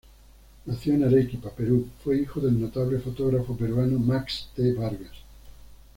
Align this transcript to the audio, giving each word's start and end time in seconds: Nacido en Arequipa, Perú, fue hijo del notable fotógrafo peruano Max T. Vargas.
Nacido 0.65 0.95
en 0.95 1.03
Arequipa, 1.03 1.51
Perú, 1.51 1.87
fue 2.03 2.17
hijo 2.17 2.39
del 2.39 2.59
notable 2.59 2.97
fotógrafo 2.97 3.55
peruano 3.55 3.99
Max 3.99 4.49
T. 4.55 4.73
Vargas. 4.73 5.11